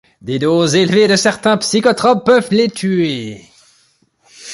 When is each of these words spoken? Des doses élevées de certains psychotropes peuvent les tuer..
Des 0.23 0.39
doses 0.39 0.73
élevées 0.73 1.07
de 1.07 1.15
certains 1.15 1.57
psychotropes 1.57 2.25
peuvent 2.25 2.47
les 2.49 2.71
tuer.. 2.71 3.43